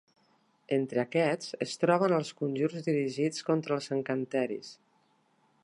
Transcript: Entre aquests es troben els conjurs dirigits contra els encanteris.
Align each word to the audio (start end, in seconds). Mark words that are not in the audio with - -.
Entre 0.77 1.01
aquests 1.01 1.51
es 1.65 1.75
troben 1.83 2.15
els 2.19 2.31
conjurs 2.39 2.87
dirigits 2.89 3.47
contra 3.51 3.77
els 3.79 3.91
encanteris. 3.99 4.73